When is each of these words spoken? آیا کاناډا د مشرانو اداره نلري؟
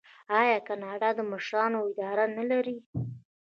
آیا 0.39 0.57
کاناډا 0.67 1.09
د 1.15 1.19
مشرانو 1.31 1.79
اداره 1.89 2.25
نلري؟ 2.37 2.77